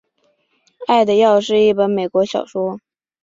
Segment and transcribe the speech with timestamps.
[0.87, 2.79] 爱的药是一本美国小说。